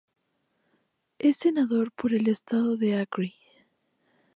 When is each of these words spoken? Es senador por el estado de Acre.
Es 1.19 1.37
senador 1.37 1.91
por 1.91 2.15
el 2.15 2.27
estado 2.27 2.75
de 2.75 2.99
Acre. 3.01 3.35